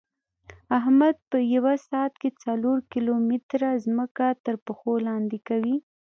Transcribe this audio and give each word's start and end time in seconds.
احمد 0.77 1.15
په 1.29 1.37
یوه 1.55 1.73
ساعت 1.87 2.13
کې 2.21 2.29
څلور 2.43 2.77
کیلو 2.91 3.13
متېره 3.27 3.71
ځمکه 3.85 4.25
ترپښو 4.45 4.93
لاندې 5.07 5.37
کوي. 5.47 5.77